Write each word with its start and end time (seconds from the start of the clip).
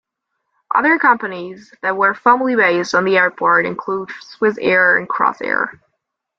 Other 0.73 0.97
companies 0.97 1.75
that 1.83 1.95
were 1.95 2.15
formerly 2.15 2.55
based 2.55 2.95
on 2.95 3.05
the 3.05 3.17
airport 3.19 3.67
include 3.67 4.09
Swissair 4.09 4.97
and 4.97 5.07
Crossair. 5.07 5.79